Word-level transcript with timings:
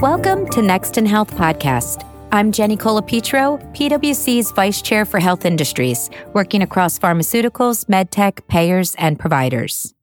Welcome 0.00 0.46
to 0.50 0.60
Next 0.60 0.98
in 0.98 1.06
Health 1.06 1.30
Podcast. 1.30 2.06
I'm 2.30 2.52
Jenny 2.52 2.76
Colapietro, 2.76 3.58
PwC's 3.74 4.52
Vice 4.52 4.82
Chair 4.82 5.06
for 5.06 5.18
Health 5.18 5.46
Industries, 5.46 6.10
working 6.34 6.60
across 6.60 6.98
pharmaceuticals, 6.98 7.86
medtech, 7.86 8.46
payers, 8.46 8.94
and 8.96 9.18
providers. 9.18 9.94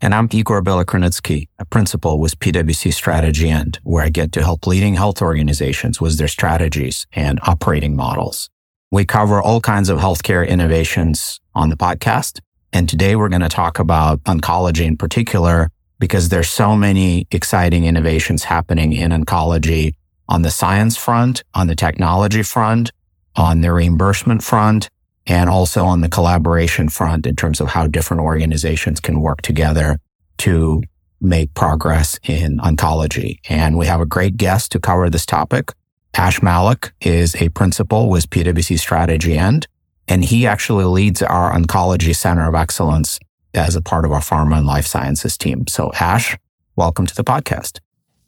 And 0.00 0.14
I'm 0.14 0.30
Igor 0.32 0.62
Belokrinitsky, 0.62 1.48
a 1.58 1.66
principal 1.66 2.18
with 2.18 2.38
PwC 2.38 2.94
Strategy&, 2.94 3.78
where 3.82 4.02
I 4.02 4.08
get 4.08 4.32
to 4.32 4.42
help 4.42 4.66
leading 4.66 4.94
health 4.94 5.20
organizations 5.20 6.00
with 6.00 6.16
their 6.16 6.28
strategies 6.28 7.06
and 7.12 7.38
operating 7.42 7.94
models. 7.94 8.48
We 8.90 9.04
cover 9.04 9.42
all 9.42 9.60
kinds 9.60 9.90
of 9.90 9.98
healthcare 9.98 10.48
innovations 10.48 11.40
on 11.54 11.68
the 11.68 11.76
podcast. 11.76 12.40
And 12.72 12.88
today 12.88 13.16
we're 13.16 13.28
going 13.28 13.42
to 13.42 13.50
talk 13.50 13.78
about 13.78 14.22
oncology 14.22 14.86
in 14.86 14.96
particular, 14.96 15.68
because 16.02 16.30
there's 16.30 16.48
so 16.48 16.74
many 16.74 17.28
exciting 17.30 17.84
innovations 17.84 18.42
happening 18.42 18.92
in 18.92 19.12
oncology 19.12 19.94
on 20.28 20.42
the 20.42 20.50
science 20.50 20.96
front, 20.96 21.44
on 21.54 21.68
the 21.68 21.76
technology 21.76 22.42
front, 22.42 22.90
on 23.36 23.60
the 23.60 23.72
reimbursement 23.72 24.42
front, 24.42 24.88
and 25.28 25.48
also 25.48 25.84
on 25.84 26.00
the 26.00 26.08
collaboration 26.08 26.88
front 26.88 27.24
in 27.24 27.36
terms 27.36 27.60
of 27.60 27.68
how 27.68 27.86
different 27.86 28.20
organizations 28.20 28.98
can 28.98 29.20
work 29.20 29.42
together 29.42 29.96
to 30.38 30.82
make 31.20 31.54
progress 31.54 32.18
in 32.24 32.58
oncology. 32.58 33.38
And 33.48 33.78
we 33.78 33.86
have 33.86 34.00
a 34.00 34.04
great 34.04 34.36
guest 34.36 34.72
to 34.72 34.80
cover 34.80 35.08
this 35.08 35.24
topic. 35.24 35.70
Ash 36.14 36.42
Malik 36.42 36.92
is 37.00 37.36
a 37.36 37.48
principal 37.50 38.10
with 38.10 38.28
PwC 38.28 38.76
Strategy&, 38.76 39.60
and 40.08 40.24
he 40.24 40.48
actually 40.48 40.84
leads 40.84 41.22
our 41.22 41.52
Oncology 41.52 42.12
Center 42.12 42.48
of 42.48 42.56
Excellence 42.56 43.20
as 43.54 43.76
a 43.76 43.82
part 43.82 44.04
of 44.04 44.12
our 44.12 44.20
pharma 44.20 44.58
and 44.58 44.66
life 44.66 44.86
sciences 44.86 45.36
team. 45.36 45.66
So 45.66 45.92
Ash, 46.00 46.36
welcome 46.76 47.06
to 47.06 47.14
the 47.14 47.24
podcast. 47.24 47.80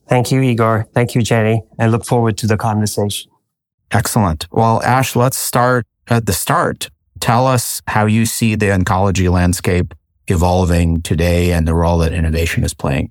Thank 0.06 0.30
you, 0.30 0.40
Igor. 0.40 0.86
Thank 0.92 1.14
you, 1.14 1.22
Jenny. 1.22 1.62
I 1.78 1.86
look 1.86 2.04
forward 2.04 2.36
to 2.38 2.46
the 2.46 2.56
conversation. 2.56 3.30
Excellent. 3.90 4.46
Well, 4.50 4.82
Ash, 4.82 5.16
let's 5.16 5.36
start 5.36 5.86
at 6.08 6.26
the 6.26 6.32
start. 6.32 6.90
Tell 7.20 7.46
us 7.46 7.80
how 7.86 8.06
you 8.06 8.26
see 8.26 8.54
the 8.54 8.66
oncology 8.66 9.30
landscape 9.30 9.94
evolving 10.26 11.02
today 11.02 11.52
and 11.52 11.66
the 11.66 11.74
role 11.74 11.98
that 11.98 12.12
innovation 12.12 12.64
is 12.64 12.74
playing. 12.74 13.10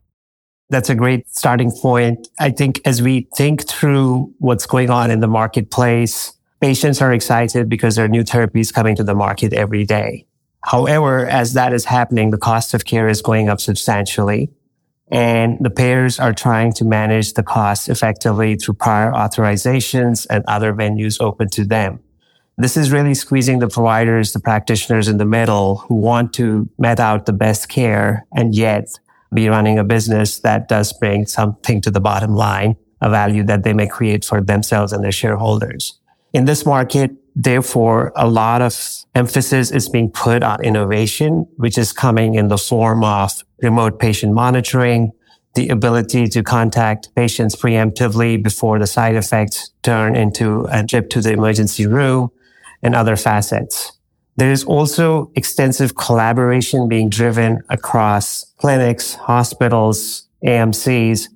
That's 0.69 0.89
a 0.89 0.95
great 0.95 1.29
starting 1.29 1.71
point. 1.71 2.27
I 2.39 2.49
think 2.49 2.81
as 2.85 3.01
we 3.01 3.27
think 3.35 3.67
through 3.67 4.33
what's 4.39 4.65
going 4.65 4.89
on 4.89 5.11
in 5.11 5.19
the 5.19 5.27
marketplace, 5.27 6.33
patients 6.61 7.01
are 7.01 7.13
excited 7.13 7.69
because 7.69 7.95
there 7.95 8.05
are 8.05 8.09
new 8.09 8.23
therapies 8.23 8.73
coming 8.73 8.95
to 8.95 9.03
the 9.03 9.13
market 9.13 9.53
every 9.53 9.85
day. 9.85 10.25
However, 10.63 11.25
as 11.25 11.53
that 11.53 11.73
is 11.73 11.85
happening, 11.85 12.31
the 12.31 12.37
cost 12.37 12.73
of 12.73 12.85
care 12.85 13.07
is 13.07 13.21
going 13.21 13.49
up 13.49 13.59
substantially. 13.59 14.49
And 15.11 15.57
the 15.59 15.69
payers 15.69 16.19
are 16.19 16.33
trying 16.33 16.73
to 16.73 16.85
manage 16.85 17.33
the 17.33 17.43
cost 17.43 17.89
effectively 17.89 18.55
through 18.55 18.75
prior 18.75 19.11
authorizations 19.11 20.25
and 20.29 20.43
other 20.47 20.73
venues 20.73 21.21
open 21.21 21.49
to 21.49 21.65
them. 21.65 21.99
This 22.57 22.77
is 22.77 22.91
really 22.91 23.13
squeezing 23.13 23.59
the 23.59 23.67
providers, 23.67 24.31
the 24.31 24.39
practitioners 24.39 25.07
in 25.07 25.17
the 25.17 25.25
middle 25.25 25.77
who 25.77 25.95
want 25.95 26.33
to 26.33 26.69
met 26.77 26.99
out 26.99 27.25
the 27.25 27.33
best 27.33 27.67
care 27.67 28.25
and 28.33 28.55
yet 28.55 28.87
be 29.33 29.49
running 29.49 29.79
a 29.79 29.83
business 29.83 30.39
that 30.39 30.67
does 30.67 30.93
bring 30.93 31.25
something 31.25 31.81
to 31.81 31.91
the 31.91 31.99
bottom 31.99 32.35
line, 32.35 32.75
a 33.01 33.09
value 33.09 33.43
that 33.43 33.63
they 33.63 33.73
may 33.73 33.87
create 33.87 34.23
for 34.23 34.39
themselves 34.39 34.93
and 34.93 35.03
their 35.03 35.11
shareholders. 35.11 35.99
In 36.31 36.45
this 36.45 36.65
market, 36.65 37.11
therefore, 37.35 38.11
a 38.15 38.27
lot 38.27 38.61
of 38.61 38.77
emphasis 39.15 39.71
is 39.71 39.89
being 39.89 40.09
put 40.11 40.43
on 40.43 40.63
innovation, 40.63 41.47
which 41.57 41.77
is 41.77 41.91
coming 41.93 42.35
in 42.35 42.47
the 42.47 42.57
form 42.57 43.03
of 43.03 43.31
remote 43.61 43.99
patient 43.99 44.33
monitoring, 44.33 45.11
the 45.55 45.69
ability 45.69 46.27
to 46.27 46.43
contact 46.43 47.09
patients 47.15 47.55
preemptively 47.55 48.41
before 48.41 48.79
the 48.79 48.87
side 48.87 49.15
effects 49.15 49.71
turn 49.83 50.15
into 50.15 50.67
a 50.71 50.83
trip 50.83 51.09
to 51.11 51.21
the 51.21 51.31
emergency 51.31 51.85
room 51.85 52.31
and 52.81 52.95
other 52.95 53.15
facets. 53.15 53.93
There 54.35 54.51
is 54.51 54.63
also 54.63 55.31
extensive 55.35 55.95
collaboration 55.95 56.87
being 56.87 57.09
driven 57.09 57.61
across 57.69 58.45
clinics, 58.57 59.13
hospitals, 59.13 60.27
AMCs, 60.43 61.29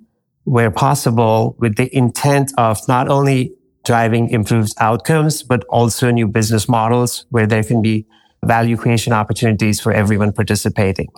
where 0.44 0.70
possible 0.70 1.54
with 1.58 1.76
the 1.76 1.94
intent 1.96 2.52
of 2.58 2.86
not 2.88 3.08
only 3.08 3.54
driving 3.88 4.28
improved 4.28 4.74
outcomes, 4.78 5.42
but 5.42 5.64
also 5.70 6.10
new 6.10 6.28
business 6.28 6.68
models 6.68 7.24
where 7.30 7.46
there 7.46 7.64
can 7.64 7.80
be 7.80 8.06
value 8.44 8.76
creation 8.76 9.14
opportunities 9.14 9.80
for 9.80 9.92
everyone 9.92 10.30
participating. 10.30 11.08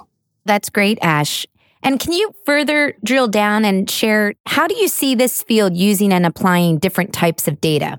That's 0.44 0.70
great, 0.70 0.96
Ash. 1.02 1.46
And 1.82 1.98
can 1.98 2.12
you 2.12 2.32
further 2.46 2.94
drill 3.02 3.26
down 3.26 3.64
and 3.64 3.90
share 3.90 4.34
how 4.46 4.68
do 4.68 4.76
you 4.76 4.86
see 4.86 5.16
this 5.16 5.42
field 5.42 5.76
using 5.76 6.12
and 6.12 6.24
applying 6.24 6.78
different 6.78 7.12
types 7.12 7.48
of 7.48 7.60
data? 7.60 7.98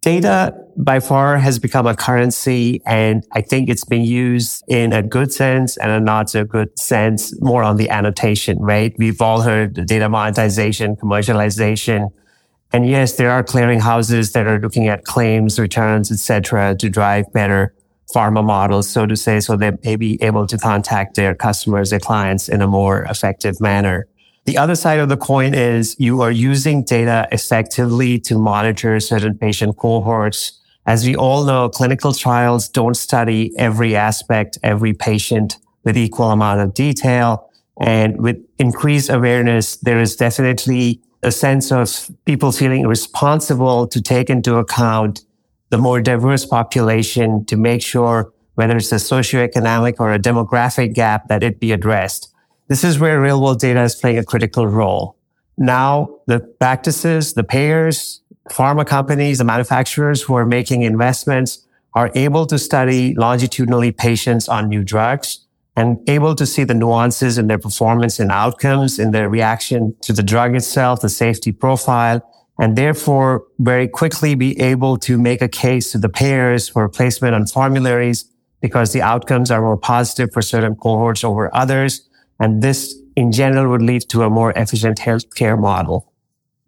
Data 0.00 0.54
by 0.76 1.00
far 1.00 1.38
has 1.38 1.58
become 1.58 1.86
a 1.88 1.96
currency, 1.96 2.80
and 2.86 3.26
I 3.32 3.40
think 3.40 3.68
it's 3.68 3.84
been 3.84 4.04
used 4.04 4.62
in 4.68 4.92
a 4.92 5.02
good 5.02 5.32
sense 5.32 5.76
and 5.76 5.90
a 5.90 5.98
not 5.98 6.30
so 6.30 6.44
good 6.44 6.78
sense, 6.78 7.34
more 7.40 7.64
on 7.64 7.78
the 7.78 7.90
annotation, 7.90 8.58
right? 8.60 8.94
We've 8.96 9.20
all 9.20 9.40
heard 9.40 9.74
data 9.86 10.08
monetization, 10.08 10.94
commercialization. 10.94 12.12
And 12.72 12.88
yes, 12.88 13.16
there 13.16 13.30
are 13.30 13.42
clearinghouses 13.42 14.32
that 14.32 14.46
are 14.46 14.58
looking 14.58 14.88
at 14.88 15.04
claims, 15.04 15.58
returns, 15.58 16.12
etc., 16.12 16.76
to 16.76 16.90
drive 16.90 17.32
better 17.32 17.74
pharma 18.14 18.44
models, 18.44 18.88
so 18.88 19.06
to 19.06 19.16
say, 19.16 19.40
so 19.40 19.56
they 19.56 19.72
may 19.84 19.96
be 19.96 20.22
able 20.22 20.46
to 20.46 20.58
contact 20.58 21.14
their 21.14 21.34
customers, 21.34 21.90
their 21.90 22.00
clients 22.00 22.48
in 22.48 22.62
a 22.62 22.66
more 22.66 23.02
effective 23.04 23.60
manner. 23.60 24.06
The 24.44 24.56
other 24.56 24.74
side 24.74 24.98
of 24.98 25.10
the 25.10 25.16
coin 25.16 25.54
is 25.54 25.94
you 25.98 26.22
are 26.22 26.30
using 26.30 26.82
data 26.82 27.28
effectively 27.32 28.18
to 28.20 28.38
monitor 28.38 28.98
certain 28.98 29.36
patient 29.36 29.76
cohorts. 29.76 30.58
As 30.86 31.06
we 31.06 31.14
all 31.14 31.44
know, 31.44 31.68
clinical 31.68 32.14
trials 32.14 32.66
don't 32.68 32.96
study 32.96 33.52
every 33.58 33.94
aspect, 33.94 34.56
every 34.62 34.94
patient 34.94 35.58
with 35.84 35.98
equal 35.98 36.30
amount 36.30 36.60
of 36.60 36.72
detail. 36.72 37.50
And 37.78 38.20
with 38.22 38.38
increased 38.58 39.10
awareness, 39.10 39.76
there 39.76 40.00
is 40.00 40.16
definitely 40.16 41.02
a 41.22 41.32
sense 41.32 41.72
of 41.72 42.10
people 42.24 42.52
feeling 42.52 42.86
responsible 42.86 43.86
to 43.88 44.00
take 44.00 44.30
into 44.30 44.56
account 44.56 45.22
the 45.70 45.78
more 45.78 46.00
diverse 46.00 46.46
population 46.46 47.44
to 47.46 47.56
make 47.56 47.82
sure 47.82 48.32
whether 48.54 48.76
it's 48.76 48.92
a 48.92 48.96
socioeconomic 48.96 49.96
or 49.98 50.12
a 50.12 50.18
demographic 50.18 50.94
gap 50.94 51.28
that 51.28 51.42
it 51.42 51.60
be 51.60 51.72
addressed. 51.72 52.32
This 52.68 52.84
is 52.84 52.98
where 52.98 53.20
real 53.20 53.40
world 53.42 53.60
data 53.60 53.82
is 53.82 53.94
playing 53.94 54.18
a 54.18 54.24
critical 54.24 54.66
role. 54.66 55.16
Now 55.56 56.20
the 56.26 56.40
practices, 56.40 57.34
the 57.34 57.44
payers, 57.44 58.22
pharma 58.50 58.86
companies, 58.86 59.38
the 59.38 59.44
manufacturers 59.44 60.22
who 60.22 60.34
are 60.34 60.46
making 60.46 60.82
investments 60.82 61.66
are 61.94 62.10
able 62.14 62.46
to 62.46 62.58
study 62.58 63.14
longitudinally 63.14 63.92
patients 63.92 64.48
on 64.48 64.68
new 64.68 64.84
drugs 64.84 65.46
and 65.78 65.96
able 66.08 66.34
to 66.34 66.44
see 66.44 66.64
the 66.64 66.74
nuances 66.74 67.38
in 67.38 67.46
their 67.46 67.58
performance 67.58 68.18
and 68.18 68.32
outcomes 68.32 68.98
in 68.98 69.12
their 69.12 69.28
reaction 69.28 69.94
to 70.02 70.12
the 70.12 70.24
drug 70.24 70.56
itself, 70.56 71.00
the 71.00 71.08
safety 71.08 71.52
profile, 71.52 72.20
and 72.58 72.74
therefore 72.74 73.44
very 73.60 73.86
quickly 73.86 74.34
be 74.34 74.60
able 74.60 74.96
to 74.96 75.16
make 75.16 75.40
a 75.40 75.48
case 75.48 75.92
to 75.92 75.98
the 75.98 76.08
payers 76.08 76.68
for 76.68 76.88
placement 76.88 77.32
on 77.36 77.46
formularies 77.46 78.28
because 78.60 78.92
the 78.92 79.00
outcomes 79.00 79.52
are 79.52 79.62
more 79.62 79.76
positive 79.76 80.32
for 80.32 80.42
certain 80.42 80.74
cohorts 80.74 81.22
over 81.22 81.48
others. 81.54 82.08
And 82.40 82.60
this 82.60 83.00
in 83.14 83.30
general 83.30 83.70
would 83.70 83.82
lead 83.82 84.02
to 84.08 84.24
a 84.24 84.30
more 84.30 84.52
efficient 84.56 84.98
healthcare 84.98 85.56
model. 85.56 86.12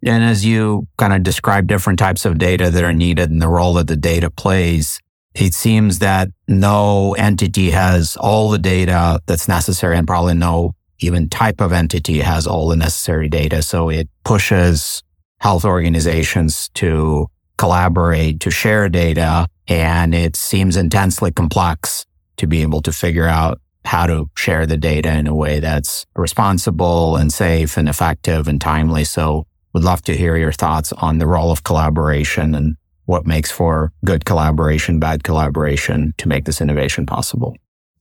And 0.04 0.22
as 0.22 0.46
you 0.46 0.86
kind 0.98 1.12
of 1.12 1.24
describe 1.24 1.66
different 1.66 1.98
types 1.98 2.24
of 2.24 2.38
data 2.38 2.70
that 2.70 2.84
are 2.84 2.92
needed 2.92 3.28
and 3.28 3.42
the 3.42 3.48
role 3.48 3.74
that 3.74 3.88
the 3.88 3.96
data 3.96 4.30
plays, 4.30 5.00
it 5.34 5.54
seems 5.54 6.00
that 6.00 6.28
no 6.48 7.14
entity 7.14 7.70
has 7.70 8.16
all 8.16 8.50
the 8.50 8.58
data 8.58 9.20
that's 9.26 9.48
necessary 9.48 9.96
and 9.96 10.06
probably 10.06 10.34
no 10.34 10.74
even 10.98 11.28
type 11.28 11.60
of 11.60 11.72
entity 11.72 12.20
has 12.20 12.46
all 12.46 12.68
the 12.68 12.76
necessary 12.76 13.28
data. 13.28 13.62
So 13.62 13.88
it 13.88 14.08
pushes 14.24 15.02
health 15.38 15.64
organizations 15.64 16.68
to 16.74 17.28
collaborate, 17.56 18.40
to 18.40 18.50
share 18.50 18.88
data. 18.88 19.46
And 19.68 20.14
it 20.14 20.36
seems 20.36 20.76
intensely 20.76 21.30
complex 21.30 22.06
to 22.36 22.46
be 22.46 22.62
able 22.62 22.82
to 22.82 22.92
figure 22.92 23.26
out 23.26 23.60
how 23.84 24.06
to 24.06 24.28
share 24.36 24.66
the 24.66 24.76
data 24.76 25.12
in 25.12 25.26
a 25.26 25.34
way 25.34 25.60
that's 25.60 26.04
responsible 26.14 27.16
and 27.16 27.32
safe 27.32 27.76
and 27.76 27.88
effective 27.88 28.46
and 28.46 28.60
timely. 28.60 29.04
So 29.04 29.46
would 29.72 29.84
love 29.84 30.02
to 30.02 30.16
hear 30.16 30.36
your 30.36 30.52
thoughts 30.52 30.92
on 30.92 31.18
the 31.18 31.26
role 31.26 31.50
of 31.50 31.64
collaboration 31.64 32.54
and 32.54 32.76
what 33.10 33.26
makes 33.26 33.50
for 33.50 33.92
good 34.04 34.24
collaboration, 34.24 35.00
bad 35.00 35.24
collaboration 35.24 36.14
to 36.16 36.28
make 36.28 36.44
this 36.44 36.60
innovation 36.60 37.04
possible? 37.06 37.56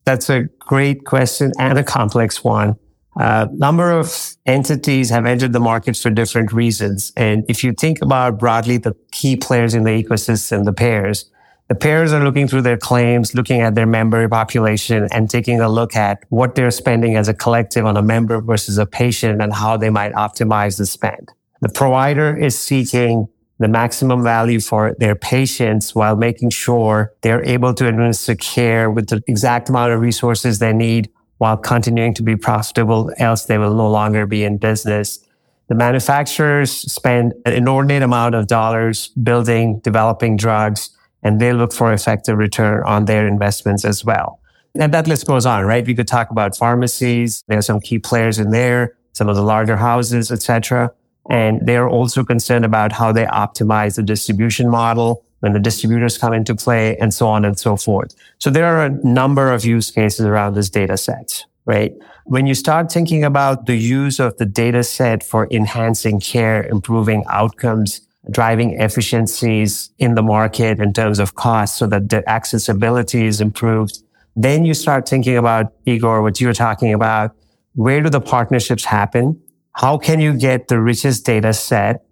That's 0.05 0.29
a 0.29 0.43
great 0.59 1.05
question 1.05 1.51
and 1.59 1.77
a 1.77 1.83
complex 1.83 2.43
one. 2.43 2.75
A 3.19 3.23
uh, 3.23 3.47
number 3.51 3.91
of 3.91 4.35
entities 4.45 5.09
have 5.09 5.25
entered 5.25 5.51
the 5.51 5.59
market 5.59 5.97
for 5.97 6.11
different 6.11 6.53
reasons. 6.53 7.11
And 7.17 7.43
if 7.49 7.63
you 7.63 7.73
think 7.73 8.01
about 8.01 8.39
broadly 8.39 8.77
the 8.77 8.95
key 9.11 9.35
players 9.35 9.73
in 9.73 9.83
the 9.83 9.91
ecosystem, 10.01 10.63
the 10.63 10.73
payers, 10.73 11.29
the 11.69 11.75
payers 11.75 12.13
are 12.13 12.23
looking 12.23 12.47
through 12.47 12.61
their 12.61 12.77
claims, 12.77 13.35
looking 13.35 13.61
at 13.61 13.75
their 13.75 13.87
member 13.87 14.29
population 14.29 15.07
and 15.11 15.29
taking 15.29 15.59
a 15.59 15.69
look 15.69 15.95
at 15.95 16.23
what 16.29 16.55
they're 16.55 16.71
spending 16.71 17.15
as 17.15 17.27
a 17.27 17.33
collective 17.33 17.85
on 17.85 17.97
a 17.97 18.01
member 18.01 18.41
versus 18.41 18.77
a 18.77 18.85
patient 18.85 19.41
and 19.41 19.53
how 19.53 19.75
they 19.75 19.89
might 19.89 20.13
optimize 20.13 20.77
the 20.77 20.85
spend. 20.85 21.31
The 21.61 21.69
provider 21.69 22.37
is 22.37 22.57
seeking 22.57 23.27
the 23.59 23.67
maximum 23.67 24.23
value 24.23 24.59
for 24.59 24.95
their 24.99 25.15
patients 25.15 25.93
while 25.93 26.15
making 26.15 26.49
sure 26.49 27.13
they're 27.21 27.43
able 27.43 27.73
to 27.73 27.87
administer 27.87 28.35
care 28.35 28.89
with 28.89 29.09
the 29.09 29.21
exact 29.27 29.69
amount 29.69 29.91
of 29.91 29.99
resources 29.99 30.59
they 30.59 30.73
need 30.73 31.09
while 31.39 31.57
continuing 31.57 32.13
to 32.13 32.23
be 32.23 32.35
profitable, 32.35 33.11
else 33.17 33.45
they 33.45 33.57
will 33.57 33.73
no 33.73 33.89
longer 33.89 34.25
be 34.25 34.43
in 34.43 34.57
business. 34.57 35.19
The 35.67 35.75
manufacturers 35.75 36.71
spend 36.71 37.33
an 37.45 37.53
inordinate 37.53 38.01
amount 38.01 38.35
of 38.35 38.47
dollars 38.47 39.09
building, 39.09 39.79
developing 39.79 40.35
drugs, 40.35 40.89
and 41.21 41.39
they 41.39 41.53
look 41.53 41.73
for 41.73 41.93
effective 41.93 42.37
return 42.37 42.83
on 42.85 43.05
their 43.05 43.27
investments 43.27 43.85
as 43.85 44.03
well. 44.03 44.39
And 44.75 44.93
that 44.93 45.07
list 45.07 45.27
goes 45.27 45.45
on, 45.45 45.65
right? 45.65 45.85
We 45.85 45.95
could 45.95 46.07
talk 46.07 46.31
about 46.31 46.57
pharmacies. 46.57 47.43
There 47.47 47.57
are 47.57 47.61
some 47.61 47.79
key 47.81 47.99
players 47.99 48.39
in 48.39 48.51
there, 48.51 48.97
some 49.13 49.27
of 49.27 49.35
the 49.35 49.41
larger 49.41 49.75
houses, 49.75 50.31
etc. 50.31 50.91
And 51.29 51.65
they're 51.65 51.87
also 51.87 52.23
concerned 52.23 52.65
about 52.65 52.91
how 52.91 53.11
they 53.11 53.25
optimize 53.25 53.95
the 53.95 54.03
distribution 54.03 54.69
model 54.69 55.23
when 55.41 55.53
the 55.53 55.59
distributors 55.59 56.17
come 56.17 56.33
into 56.33 56.55
play 56.55 56.97
and 56.97 57.13
so 57.13 57.27
on 57.27 57.45
and 57.45 57.57
so 57.57 57.77
forth. 57.77 58.13
So 58.39 58.49
there 58.49 58.65
are 58.65 58.85
a 58.85 58.89
number 59.05 59.51
of 59.51 59.63
use 59.63 59.91
cases 59.91 60.25
around 60.25 60.55
this 60.55 60.69
data 60.69 60.97
set, 60.97 61.45
right? 61.65 61.93
When 62.25 62.45
you 62.45 62.53
start 62.53 62.91
thinking 62.91 63.23
about 63.23 63.65
the 63.65 63.75
use 63.75 64.19
of 64.19 64.37
the 64.37 64.45
data 64.45 64.83
set 64.83 65.23
for 65.23 65.47
enhancing 65.49 66.19
care, 66.19 66.63
improving 66.63 67.23
outcomes, 67.29 68.01
driving 68.31 68.79
efficiencies 68.79 69.91
in 69.97 70.15
the 70.15 70.21
market 70.21 70.79
in 70.79 70.93
terms 70.93 71.19
of 71.19 71.35
cost 71.35 71.77
so 71.77 71.87
that 71.87 72.09
the 72.09 72.27
accessibility 72.29 73.25
is 73.25 73.39
improved, 73.39 73.99
then 74.35 74.65
you 74.65 74.73
start 74.73 75.07
thinking 75.07 75.37
about 75.37 75.73
Igor, 75.85 76.21
what 76.21 76.39
you're 76.39 76.53
talking 76.53 76.93
about. 76.93 77.35
Where 77.75 78.01
do 78.01 78.09
the 78.09 78.21
partnerships 78.21 78.85
happen? 78.85 79.41
How 79.73 79.97
can 79.97 80.19
you 80.19 80.33
get 80.33 80.67
the 80.67 80.79
richest 80.79 81.25
data 81.25 81.53
set 81.53 82.05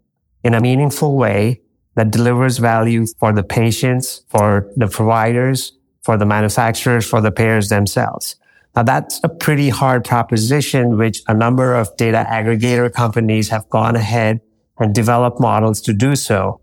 in 0.44 0.54
a 0.54 0.62
meaningful 0.62 1.18
way 1.18 1.62
that 1.95 2.12
delivers 2.12 2.59
value 2.59 3.06
for 3.19 3.33
the 3.33 3.44
patients, 3.44 4.24
for 4.30 4.71
the 4.75 4.88
providers, 4.88 5.74
for 6.04 6.18
the 6.18 6.25
manufacturers, 6.25 7.06
for 7.06 7.21
the 7.21 7.31
payers 7.31 7.69
themselves? 7.69 8.36
Now 8.75 8.83
that's 8.83 9.19
a 9.24 9.30
pretty 9.30 9.69
hard 9.69 10.06
proposition, 10.06 10.98
which 10.98 11.24
a 11.27 11.33
number 11.33 11.74
of 11.74 11.95
data 11.98 12.25
aggregator 12.30 12.94
companies 12.94 13.50
have 13.50 13.68
gone 13.69 13.95
ahead 13.95 14.39
and 14.80 14.94
developed 14.94 15.39
models 15.39 15.81
to 15.81 15.94
do 15.94 16.15
so. 16.15 16.62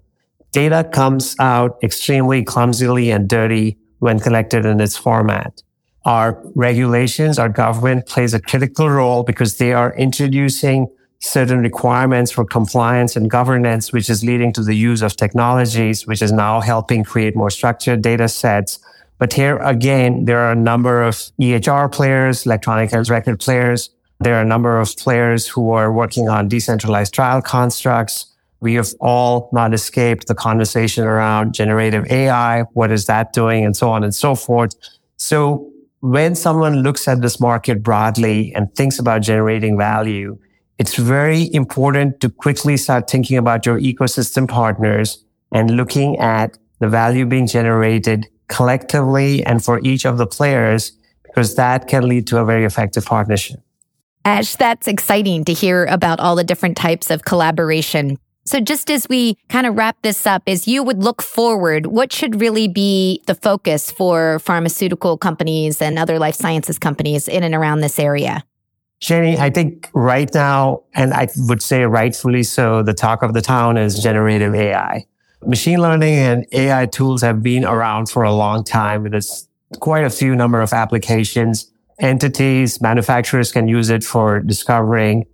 Data 0.52 0.88
comes 0.92 1.34
out 1.40 1.76
extremely 1.82 2.44
clumsily 2.44 3.10
and 3.10 3.28
dirty 3.28 3.76
when 3.98 4.20
collected 4.20 4.64
in 4.64 4.80
its 4.80 4.96
format. 4.96 5.62
Our 6.04 6.42
regulations, 6.54 7.38
our 7.38 7.48
government 7.48 8.06
plays 8.06 8.34
a 8.34 8.40
critical 8.40 8.90
role 8.90 9.22
because 9.22 9.56
they 9.56 9.72
are 9.72 9.94
introducing 9.96 10.88
certain 11.20 11.60
requirements 11.60 12.30
for 12.30 12.44
compliance 12.44 13.16
and 13.16 13.30
governance, 13.30 13.92
which 13.92 14.10
is 14.10 14.22
leading 14.22 14.52
to 14.52 14.62
the 14.62 14.74
use 14.74 15.00
of 15.00 15.16
technologies, 15.16 16.06
which 16.06 16.20
is 16.20 16.30
now 16.30 16.60
helping 16.60 17.02
create 17.02 17.34
more 17.34 17.48
structured 17.48 18.02
data 18.02 18.28
sets. 18.28 18.78
But 19.18 19.32
here 19.32 19.56
again, 19.58 20.26
there 20.26 20.40
are 20.40 20.52
a 20.52 20.56
number 20.56 21.02
of 21.02 21.14
EHR 21.40 21.90
players, 21.90 22.44
electronic 22.44 22.90
health 22.90 23.08
record 23.08 23.40
players. 23.40 23.88
There 24.20 24.34
are 24.34 24.42
a 24.42 24.46
number 24.46 24.78
of 24.78 24.94
players 24.96 25.48
who 25.48 25.70
are 25.70 25.90
working 25.90 26.28
on 26.28 26.48
decentralized 26.48 27.14
trial 27.14 27.40
constructs. 27.40 28.26
We 28.60 28.74
have 28.74 28.88
all 29.00 29.48
not 29.52 29.72
escaped 29.72 30.26
the 30.26 30.34
conversation 30.34 31.04
around 31.04 31.54
generative 31.54 32.06
AI. 32.10 32.62
What 32.74 32.90
is 32.92 33.06
that 33.06 33.32
doing? 33.32 33.64
And 33.64 33.74
so 33.74 33.90
on 33.90 34.04
and 34.04 34.14
so 34.14 34.34
forth. 34.34 34.74
So 35.16 35.70
when 36.04 36.34
someone 36.34 36.82
looks 36.82 37.08
at 37.08 37.22
this 37.22 37.40
market 37.40 37.82
broadly 37.82 38.52
and 38.54 38.70
thinks 38.74 38.98
about 38.98 39.22
generating 39.22 39.78
value, 39.78 40.38
it's 40.78 40.96
very 40.96 41.48
important 41.54 42.20
to 42.20 42.28
quickly 42.28 42.76
start 42.76 43.08
thinking 43.08 43.38
about 43.38 43.64
your 43.64 43.80
ecosystem 43.80 44.46
partners 44.46 45.24
and 45.50 45.78
looking 45.78 46.18
at 46.18 46.58
the 46.80 46.88
value 46.90 47.24
being 47.24 47.46
generated 47.46 48.26
collectively 48.48 49.42
and 49.46 49.64
for 49.64 49.80
each 49.82 50.04
of 50.04 50.18
the 50.18 50.26
players, 50.26 50.92
because 51.22 51.54
that 51.54 51.88
can 51.88 52.06
lead 52.06 52.26
to 52.26 52.36
a 52.36 52.44
very 52.44 52.66
effective 52.66 53.06
partnership. 53.06 53.58
Ash, 54.26 54.56
that's 54.56 54.86
exciting 54.86 55.42
to 55.46 55.54
hear 55.54 55.86
about 55.86 56.20
all 56.20 56.36
the 56.36 56.44
different 56.44 56.76
types 56.76 57.10
of 57.10 57.24
collaboration 57.24 58.18
so 58.46 58.60
just 58.60 58.90
as 58.90 59.08
we 59.08 59.38
kind 59.48 59.66
of 59.66 59.76
wrap 59.76 59.96
this 60.02 60.26
up, 60.26 60.42
as 60.46 60.68
you 60.68 60.82
would 60.82 61.02
look 61.02 61.22
forward, 61.22 61.86
what 61.86 62.12
should 62.12 62.40
really 62.40 62.68
be 62.68 63.22
the 63.26 63.34
focus 63.34 63.90
for 63.90 64.38
pharmaceutical 64.38 65.16
companies 65.16 65.80
and 65.80 65.98
other 65.98 66.18
life 66.18 66.34
sciences 66.34 66.78
companies 66.78 67.26
in 67.26 67.42
and 67.42 67.54
around 67.54 67.80
this 67.80 67.98
area? 67.98 68.44
Jenny, 69.00 69.38
I 69.38 69.50
think 69.50 69.90
right 69.94 70.32
now, 70.32 70.82
and 70.94 71.12
I 71.12 71.28
would 71.36 71.62
say 71.62 71.84
rightfully 71.84 72.42
so, 72.42 72.82
the 72.82 72.94
talk 72.94 73.22
of 73.22 73.34
the 73.34 73.42
town 73.42 73.76
is 73.76 73.98
generative 73.98 74.54
AI. 74.54 75.04
Machine 75.46 75.80
learning 75.80 76.14
and 76.14 76.46
AI 76.52 76.86
tools 76.86 77.22
have 77.22 77.42
been 77.42 77.64
around 77.64 78.08
for 78.08 78.22
a 78.22 78.32
long 78.32 78.64
time. 78.64 79.10
There's 79.10 79.48
quite 79.80 80.04
a 80.04 80.10
few 80.10 80.34
number 80.34 80.60
of 80.60 80.72
applications. 80.72 81.70
Entities, 81.98 82.80
manufacturers 82.80 83.52
can 83.52 83.68
use 83.68 83.90
it 83.90 84.04
for 84.04 84.40
discovering 84.40 85.26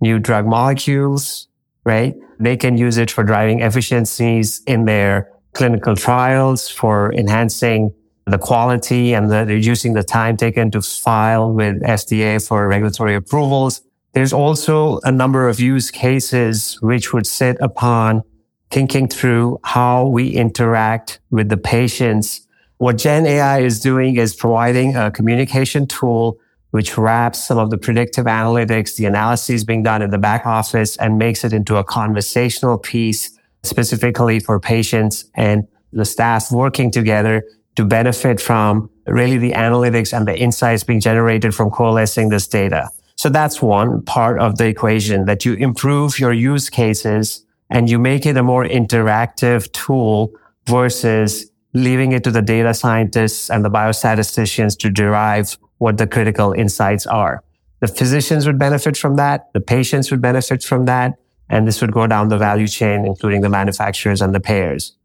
new 0.00 0.18
drug 0.18 0.46
molecules, 0.46 1.48
right? 1.86 2.14
They 2.38 2.56
can 2.58 2.76
use 2.76 2.98
it 2.98 3.10
for 3.10 3.24
driving 3.24 3.60
efficiencies 3.60 4.60
in 4.66 4.84
their 4.84 5.30
clinical 5.54 5.96
trials, 5.96 6.68
for 6.68 7.14
enhancing 7.14 7.94
the 8.26 8.38
quality 8.38 9.14
and 9.14 9.30
the, 9.30 9.46
reducing 9.46 9.94
the 9.94 10.02
time 10.02 10.36
taken 10.36 10.70
to 10.72 10.82
file 10.82 11.52
with 11.52 11.80
FDA 11.82 12.46
for 12.46 12.66
regulatory 12.68 13.14
approvals. 13.14 13.80
There's 14.12 14.32
also 14.32 14.98
a 15.04 15.12
number 15.12 15.48
of 15.48 15.60
use 15.60 15.90
cases 15.90 16.76
which 16.82 17.12
would 17.12 17.26
sit 17.26 17.56
upon 17.60 18.22
thinking 18.70 19.08
through 19.08 19.60
how 19.62 20.06
we 20.08 20.30
interact 20.30 21.20
with 21.30 21.48
the 21.48 21.56
patients. 21.56 22.46
What 22.78 22.98
Gen 22.98 23.26
AI 23.26 23.60
is 23.60 23.78
doing 23.78 24.16
is 24.16 24.34
providing 24.34 24.96
a 24.96 25.10
communication 25.10 25.86
tool 25.86 26.38
which 26.76 26.98
wraps 26.98 27.42
some 27.42 27.56
of 27.56 27.70
the 27.70 27.78
predictive 27.78 28.26
analytics, 28.26 28.96
the 28.96 29.06
analyses 29.06 29.64
being 29.64 29.82
done 29.82 30.02
in 30.02 30.10
the 30.10 30.18
back 30.18 30.44
office 30.44 30.94
and 30.98 31.16
makes 31.16 31.42
it 31.42 31.54
into 31.54 31.76
a 31.76 31.82
conversational 31.82 32.76
piece 32.76 33.30
specifically 33.62 34.38
for 34.38 34.60
patients 34.60 35.24
and 35.36 35.66
the 35.94 36.04
staff 36.04 36.52
working 36.52 36.90
together 36.90 37.42
to 37.76 37.84
benefit 37.86 38.42
from 38.42 38.90
really 39.06 39.38
the 39.38 39.52
analytics 39.52 40.14
and 40.14 40.28
the 40.28 40.38
insights 40.38 40.84
being 40.84 41.00
generated 41.00 41.54
from 41.54 41.70
coalescing 41.70 42.28
this 42.28 42.46
data. 42.46 42.90
So 43.16 43.30
that's 43.30 43.62
one 43.62 44.02
part 44.02 44.38
of 44.38 44.58
the 44.58 44.66
equation 44.66 45.24
that 45.24 45.46
you 45.46 45.54
improve 45.54 46.18
your 46.18 46.34
use 46.34 46.68
cases 46.68 47.42
and 47.70 47.88
you 47.88 47.98
make 47.98 48.26
it 48.26 48.36
a 48.36 48.42
more 48.42 48.66
interactive 48.66 49.72
tool 49.72 50.30
versus 50.66 51.50
leaving 51.72 52.12
it 52.12 52.22
to 52.24 52.30
the 52.30 52.42
data 52.42 52.74
scientists 52.74 53.48
and 53.48 53.64
the 53.64 53.70
biostatisticians 53.70 54.76
to 54.80 54.90
derive 54.90 55.56
what 55.78 55.98
the 55.98 56.06
critical 56.06 56.52
insights 56.52 57.06
are. 57.06 57.42
The 57.80 57.88
physicians 57.88 58.46
would 58.46 58.58
benefit 58.58 58.96
from 58.96 59.16
that. 59.16 59.52
The 59.52 59.60
patients 59.60 60.10
would 60.10 60.22
benefit 60.22 60.62
from 60.62 60.86
that. 60.86 61.14
And 61.48 61.66
this 61.66 61.80
would 61.80 61.92
go 61.92 62.06
down 62.06 62.28
the 62.28 62.38
value 62.38 62.66
chain, 62.66 63.04
including 63.04 63.42
the 63.42 63.48
manufacturers 63.48 64.20
and 64.20 64.34
the 64.34 64.40
payers. 64.40 64.96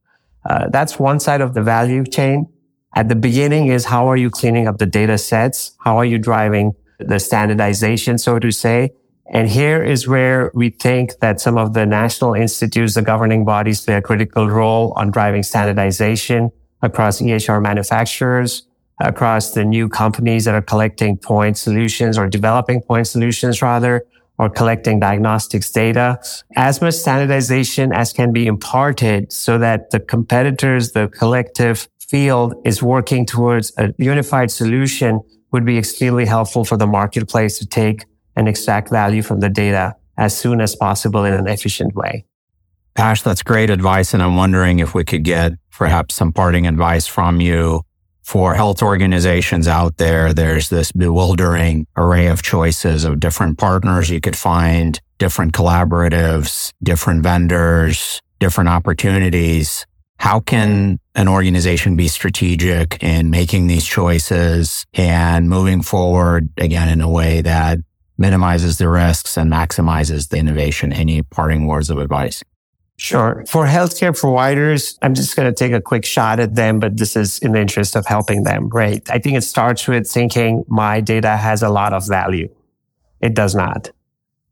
Uh, 0.49 0.69
that's 0.69 0.97
one 0.97 1.19
side 1.19 1.41
of 1.41 1.53
the 1.53 1.61
value 1.61 2.03
chain. 2.03 2.47
At 2.95 3.09
the 3.09 3.15
beginning 3.15 3.67
is 3.67 3.85
how 3.85 4.07
are 4.07 4.17
you 4.17 4.29
cleaning 4.29 4.67
up 4.67 4.77
the 4.77 4.85
data 4.85 5.17
sets? 5.17 5.75
How 5.79 5.97
are 5.97 6.05
you 6.05 6.17
driving 6.17 6.73
the 6.99 7.19
standardization, 7.19 8.17
so 8.17 8.39
to 8.39 8.51
say? 8.51 8.91
And 9.33 9.49
here 9.49 9.81
is 9.81 10.07
where 10.07 10.51
we 10.53 10.71
think 10.71 11.19
that 11.21 11.39
some 11.39 11.57
of 11.57 11.73
the 11.73 11.85
national 11.85 12.33
institutes, 12.33 12.95
the 12.95 13.01
governing 13.01 13.45
bodies 13.45 13.79
play 13.81 13.95
a 13.95 14.01
critical 14.01 14.49
role 14.49 14.93
on 14.97 15.09
driving 15.09 15.43
standardization 15.43 16.51
across 16.81 17.21
EHR 17.21 17.61
manufacturers, 17.61 18.67
across 19.01 19.51
the 19.51 19.63
new 19.63 19.89
companies 19.89 20.45
that 20.45 20.55
are 20.55 20.61
collecting 20.61 21.17
point 21.17 21.57
solutions 21.57 22.17
or 22.17 22.27
developing 22.27 22.81
point 22.81 23.07
solutions 23.07 23.61
rather, 23.61 24.05
or 24.37 24.49
collecting 24.49 24.99
diagnostics 24.99 25.71
data. 25.71 26.19
As 26.55 26.81
much 26.81 26.95
standardization 26.95 27.93
as 27.93 28.11
can 28.11 28.33
be 28.33 28.47
imparted 28.47 29.31
so 29.31 29.59
that 29.59 29.91
the 29.91 29.99
competitors, 29.99 30.93
the 30.93 31.07
collective 31.09 31.87
field 31.99 32.55
is 32.65 32.81
working 32.81 33.25
towards 33.25 33.71
a 33.77 33.93
unified 33.97 34.49
solution 34.49 35.21
would 35.51 35.65
be 35.65 35.77
extremely 35.77 36.25
helpful 36.25 36.65
for 36.65 36.75
the 36.77 36.87
marketplace 36.87 37.59
to 37.59 37.65
take 37.65 38.05
and 38.35 38.47
extract 38.47 38.89
value 38.89 39.21
from 39.21 39.41
the 39.41 39.49
data 39.49 39.95
as 40.17 40.35
soon 40.35 40.59
as 40.59 40.75
possible 40.75 41.23
in 41.23 41.33
an 41.33 41.47
efficient 41.47 41.93
way. 41.93 42.25
Ash, 42.95 43.21
that's 43.21 43.43
great 43.43 43.69
advice. 43.69 44.13
And 44.13 44.23
I'm 44.23 44.35
wondering 44.35 44.79
if 44.79 44.93
we 44.93 45.03
could 45.03 45.23
get 45.23 45.53
perhaps 45.71 46.15
some 46.15 46.33
parting 46.33 46.67
advice 46.67 47.07
from 47.07 47.41
you 47.41 47.83
for 48.23 48.53
health 48.55 48.81
organizations 48.81 49.67
out 49.67 49.97
there, 49.97 50.33
there's 50.33 50.69
this 50.69 50.91
bewildering 50.91 51.87
array 51.97 52.27
of 52.27 52.41
choices 52.41 53.03
of 53.03 53.19
different 53.19 53.57
partners 53.57 54.09
you 54.09 54.21
could 54.21 54.35
find, 54.35 54.99
different 55.17 55.53
collaboratives, 55.53 56.71
different 56.81 57.23
vendors, 57.23 58.21
different 58.39 58.69
opportunities. 58.69 59.85
How 60.17 60.39
can 60.39 60.99
an 61.15 61.27
organization 61.27 61.95
be 61.95 62.07
strategic 62.07 63.01
in 63.03 63.29
making 63.29 63.67
these 63.67 63.85
choices 63.85 64.85
and 64.93 65.49
moving 65.49 65.81
forward 65.81 66.49
again 66.57 66.89
in 66.89 67.01
a 67.01 67.09
way 67.09 67.41
that 67.41 67.79
minimizes 68.21 68.77
the 68.77 68.87
risks 68.87 69.35
and 69.35 69.51
maximizes 69.51 70.29
the 70.29 70.37
innovation. 70.37 70.93
Any 70.93 71.23
parting 71.23 71.65
words 71.65 71.89
of 71.89 71.97
advice? 71.97 72.43
Sure. 73.01 73.43
For 73.47 73.65
healthcare 73.65 74.15
providers, 74.15 74.99
I'm 75.01 75.15
just 75.15 75.35
going 75.35 75.51
to 75.51 75.55
take 75.55 75.71
a 75.71 75.81
quick 75.81 76.05
shot 76.05 76.39
at 76.39 76.53
them, 76.53 76.79
but 76.79 76.97
this 76.97 77.15
is 77.15 77.39
in 77.39 77.53
the 77.53 77.59
interest 77.59 77.95
of 77.95 78.05
helping 78.05 78.43
them, 78.43 78.69
right? 78.69 79.01
I 79.09 79.17
think 79.17 79.35
it 79.35 79.41
starts 79.41 79.87
with 79.87 80.07
thinking 80.07 80.63
my 80.67 81.01
data 81.01 81.35
has 81.35 81.63
a 81.63 81.69
lot 81.69 81.93
of 81.93 82.07
value. 82.07 82.47
It 83.19 83.33
does 83.33 83.55
not. 83.55 83.89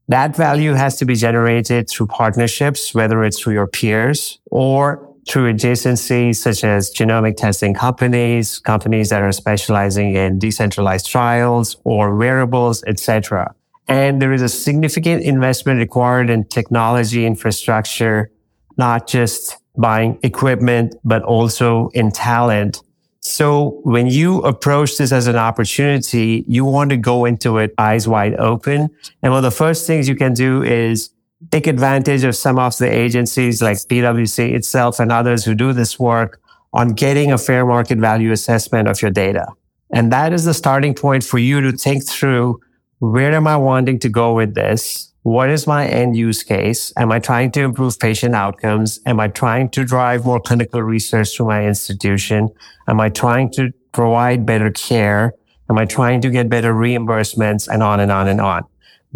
That 0.08 0.36
value 0.36 0.74
has 0.74 0.96
to 0.98 1.06
be 1.06 1.14
generated 1.14 1.92
through 1.92 2.08
partnerships, 2.08 2.96
whether 2.96 3.24
it's 3.24 3.40
through 3.40 3.54
your 3.54 3.68
peers 3.68 4.40
or 4.50 5.08
through 5.28 5.54
adjacencies 5.54 6.38
such 6.38 6.64
as 6.64 6.92
genomic 6.92 7.38
testing 7.38 7.76
companies, 7.76 8.58
companies 8.58 9.10
that 9.10 9.22
are 9.22 9.32
specializing 9.32 10.16
in 10.16 10.40
decentralized 10.40 11.06
trials 11.06 11.78
or 11.84 12.16
wearables, 12.16 12.84
etc. 12.88 13.54
And 13.88 14.20
there 14.20 14.34
is 14.34 14.42
a 14.42 14.50
significant 14.50 15.22
investment 15.22 15.78
required 15.78 16.32
in 16.32 16.46
technology 16.46 17.28
infrastructure 17.28 18.32
not 18.80 19.06
just 19.08 19.58
buying 19.78 20.18
equipment, 20.24 20.96
but 21.04 21.22
also 21.24 21.90
in 21.94 22.12
talent. 22.12 22.82
So 23.20 23.82
when 23.84 24.08
you 24.08 24.40
approach 24.40 24.98
this 24.98 25.12
as 25.12 25.28
an 25.28 25.36
opportunity, 25.36 26.46
you 26.48 26.64
want 26.66 26.90
to 26.92 26.98
go 26.98 27.26
into 27.26 27.58
it 27.58 27.74
eyes 27.78 28.08
wide 28.08 28.36
open. 28.40 28.90
And 29.22 29.32
one 29.34 29.44
of 29.44 29.44
the 29.44 29.56
first 29.64 29.86
things 29.86 30.08
you 30.08 30.16
can 30.16 30.34
do 30.34 30.64
is 30.64 31.12
take 31.52 31.68
advantage 31.68 32.24
of 32.24 32.36
some 32.36 32.58
of 32.58 32.78
the 32.78 32.90
agencies 32.90 33.62
like 33.62 33.78
PwC 33.78 34.54
itself 34.54 35.00
and 35.00 35.12
others 35.12 35.46
who 35.46 35.54
do 35.54 35.74
this 35.74 36.00
work 36.00 36.42
on 36.74 36.94
getting 36.94 37.32
a 37.32 37.38
fair 37.38 37.66
market 37.66 37.98
value 37.98 38.32
assessment 38.32 38.88
of 38.88 39.02
your 39.02 39.12
data. 39.12 39.46
And 39.94 40.12
that 40.12 40.34
is 40.34 40.46
the 40.46 40.54
starting 40.54 40.94
point 40.94 41.24
for 41.24 41.40
you 41.40 41.62
to 41.62 41.72
think 41.74 42.08
through 42.08 42.60
where 43.00 43.34
am 43.34 43.48
I 43.48 43.58
wanting 43.58 44.00
to 44.00 44.10
go 44.10 44.34
with 44.34 44.56
this? 44.56 45.14
What 45.30 45.52
is 45.52 45.68
my 45.68 45.86
end 45.86 46.18
use 46.18 46.42
case? 46.42 46.92
Am 46.98 47.12
I 47.12 47.20
trying 47.20 47.52
to 47.52 47.62
improve 47.62 48.00
patient 48.00 48.34
outcomes? 48.34 49.00
Am 49.06 49.20
I 49.20 49.28
trying 49.28 49.70
to 49.70 49.86
drive 49.86 50.26
more 50.26 50.40
clinical 50.40 50.82
research 50.82 51.38
to 51.38 51.46
my 51.46 51.68
institution? 51.68 52.50
Am 52.88 53.00
I 53.00 53.10
trying 53.10 53.52
to 53.52 53.72
provide 53.92 54.48
better 54.48 54.72
care? 54.72 55.36
Am 55.70 55.78
I 55.78 55.86
trying 55.86 56.22
to 56.22 56.32
get 56.32 56.50
better 56.50 56.74
reimbursements 56.74 57.68
and 57.68 57.84
on 57.84 58.00
and 58.00 58.12
on 58.12 58.28
and 58.28 58.42
on? 58.42 58.64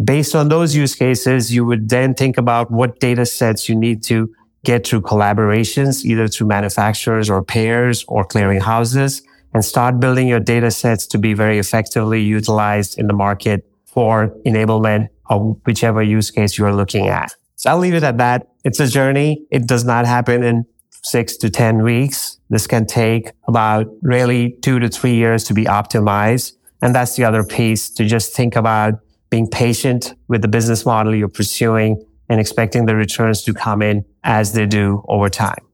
Based 0.04 0.36
on 0.36 0.50
those 0.50 0.76
use 0.76 0.94
cases, 0.94 1.52
you 1.52 1.64
would 1.64 1.88
then 1.88 2.14
think 2.14 2.38
about 2.38 2.70
what 2.70 3.00
data 3.00 3.26
sets 3.26 3.68
you 3.68 3.74
need 3.74 4.04
to 4.04 4.32
get 4.62 4.86
through 4.86 5.00
collaborations, 5.00 6.04
either 6.04 6.28
through 6.28 6.46
manufacturers 6.46 7.28
or 7.28 7.42
payers 7.42 8.04
or 8.06 8.24
clearinghouses 8.24 9.20
and 9.52 9.64
start 9.64 9.98
building 9.98 10.28
your 10.28 10.38
data 10.38 10.70
sets 10.70 11.08
to 11.08 11.18
be 11.18 11.34
very 11.34 11.58
effectively 11.58 12.22
utilized 12.22 13.00
in 13.00 13.08
the 13.08 13.14
market 13.14 13.66
for 13.94 14.36
enablement 14.44 15.08
of 15.30 15.56
whichever 15.64 16.02
use 16.02 16.30
case 16.30 16.58
you're 16.58 16.74
looking 16.74 17.06
at. 17.08 17.34
So 17.56 17.70
I'll 17.70 17.78
leave 17.78 17.94
it 17.94 18.02
at 18.02 18.18
that. 18.18 18.48
It's 18.64 18.80
a 18.80 18.88
journey. 18.88 19.46
It 19.50 19.66
does 19.66 19.84
not 19.84 20.04
happen 20.04 20.42
in 20.42 20.66
six 21.02 21.36
to 21.38 21.50
10 21.50 21.82
weeks. 21.82 22.38
This 22.50 22.66
can 22.66 22.86
take 22.86 23.30
about 23.46 23.86
really 24.02 24.56
two 24.62 24.78
to 24.80 24.88
three 24.88 25.14
years 25.14 25.44
to 25.44 25.54
be 25.54 25.64
optimized. 25.64 26.52
And 26.82 26.94
that's 26.94 27.16
the 27.16 27.24
other 27.24 27.44
piece 27.44 27.88
to 27.90 28.04
just 28.04 28.34
think 28.34 28.56
about 28.56 28.94
being 29.30 29.48
patient 29.48 30.14
with 30.28 30.42
the 30.42 30.48
business 30.48 30.84
model 30.84 31.14
you're 31.14 31.28
pursuing 31.28 32.04
and 32.28 32.40
expecting 32.40 32.86
the 32.86 32.96
returns 32.96 33.42
to 33.42 33.54
come 33.54 33.82
in 33.82 34.04
as 34.22 34.52
they 34.52 34.66
do 34.66 35.04
over 35.08 35.28
time. 35.28 35.64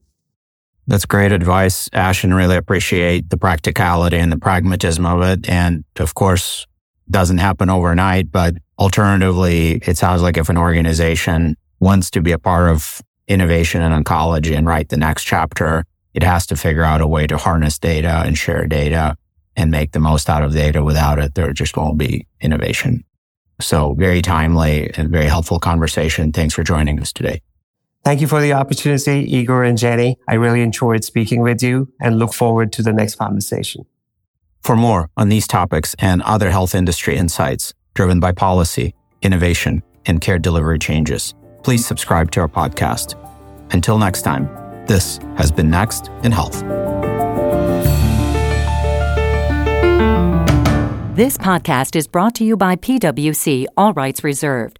That's 0.86 1.06
great 1.06 1.30
advice, 1.30 1.88
Ash, 1.92 2.24
and 2.24 2.34
really 2.34 2.56
appreciate 2.56 3.30
the 3.30 3.36
practicality 3.36 4.16
and 4.16 4.32
the 4.32 4.38
pragmatism 4.38 5.06
of 5.06 5.22
it. 5.22 5.48
And 5.48 5.84
of 5.98 6.14
course, 6.14 6.66
doesn't 7.10 7.38
happen 7.38 7.68
overnight, 7.70 8.30
but 8.30 8.54
alternatively, 8.78 9.80
it 9.86 9.98
sounds 9.98 10.22
like 10.22 10.36
if 10.36 10.48
an 10.48 10.58
organization 10.58 11.56
wants 11.80 12.10
to 12.10 12.20
be 12.20 12.32
a 12.32 12.38
part 12.38 12.70
of 12.70 13.02
innovation 13.28 13.82
in 13.82 13.92
oncology 13.92 14.56
and 14.56 14.66
write 14.66 14.88
the 14.88 14.96
next 14.96 15.24
chapter, 15.24 15.84
it 16.14 16.22
has 16.22 16.46
to 16.46 16.56
figure 16.56 16.82
out 16.82 17.00
a 17.00 17.06
way 17.06 17.26
to 17.26 17.36
harness 17.36 17.78
data 17.78 18.22
and 18.24 18.36
share 18.36 18.66
data 18.66 19.16
and 19.56 19.70
make 19.70 19.92
the 19.92 20.00
most 20.00 20.28
out 20.28 20.42
of 20.42 20.52
data. 20.52 20.82
Without 20.82 21.18
it, 21.18 21.34
there 21.34 21.52
just 21.52 21.76
won't 21.76 21.98
be 21.98 22.26
innovation. 22.40 23.04
So 23.60 23.94
very 23.94 24.22
timely 24.22 24.90
and 24.96 25.10
very 25.10 25.26
helpful 25.26 25.58
conversation. 25.58 26.32
Thanks 26.32 26.54
for 26.54 26.62
joining 26.62 26.98
us 27.00 27.12
today. 27.12 27.42
Thank 28.02 28.22
you 28.22 28.26
for 28.26 28.40
the 28.40 28.54
opportunity, 28.54 29.30
Igor 29.30 29.62
and 29.64 29.76
Jenny. 29.76 30.18
I 30.26 30.34
really 30.34 30.62
enjoyed 30.62 31.04
speaking 31.04 31.42
with 31.42 31.62
you 31.62 31.92
and 32.00 32.18
look 32.18 32.32
forward 32.32 32.72
to 32.74 32.82
the 32.82 32.92
next 32.92 33.16
conversation. 33.16 33.84
For 34.60 34.76
more 34.76 35.10
on 35.16 35.28
these 35.28 35.46
topics 35.46 35.94
and 35.98 36.22
other 36.22 36.50
health 36.50 36.74
industry 36.74 37.16
insights 37.16 37.74
driven 37.94 38.20
by 38.20 38.32
policy, 38.32 38.94
innovation, 39.22 39.82
and 40.06 40.20
care 40.20 40.38
delivery 40.38 40.78
changes, 40.78 41.34
please 41.62 41.84
subscribe 41.84 42.30
to 42.32 42.40
our 42.40 42.48
podcast. 42.48 43.16
Until 43.72 43.98
next 43.98 44.22
time, 44.22 44.48
this 44.86 45.18
has 45.36 45.52
been 45.52 45.70
Next 45.70 46.08
in 46.22 46.32
Health. 46.32 46.62
This 51.14 51.36
podcast 51.36 51.96
is 51.96 52.08
brought 52.08 52.34
to 52.36 52.44
you 52.44 52.56
by 52.56 52.76
PwC, 52.76 53.66
all 53.76 53.92
rights 53.92 54.24
reserved. 54.24 54.79